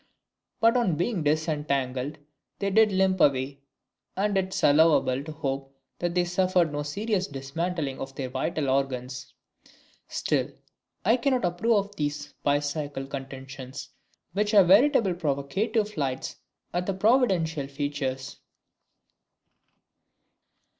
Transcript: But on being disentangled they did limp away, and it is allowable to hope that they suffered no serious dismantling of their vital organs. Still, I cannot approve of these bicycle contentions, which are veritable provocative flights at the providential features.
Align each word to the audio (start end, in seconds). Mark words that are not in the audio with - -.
But 0.59 0.75
on 0.77 0.95
being 0.95 1.21
disentangled 1.21 2.17
they 2.57 2.71
did 2.71 2.91
limp 2.91 3.21
away, 3.21 3.59
and 4.17 4.35
it 4.35 4.47
is 4.51 4.63
allowable 4.63 5.23
to 5.23 5.31
hope 5.31 5.79
that 5.99 6.15
they 6.15 6.25
suffered 6.25 6.71
no 6.71 6.81
serious 6.81 7.27
dismantling 7.27 7.99
of 7.99 8.15
their 8.15 8.31
vital 8.31 8.67
organs. 8.67 9.35
Still, 10.07 10.49
I 11.05 11.17
cannot 11.17 11.45
approve 11.45 11.75
of 11.85 11.95
these 11.97 12.33
bicycle 12.41 13.05
contentions, 13.05 13.89
which 14.33 14.55
are 14.55 14.63
veritable 14.63 15.13
provocative 15.13 15.91
flights 15.93 16.37
at 16.73 16.87
the 16.87 16.95
providential 16.95 17.67
features. 17.67 18.37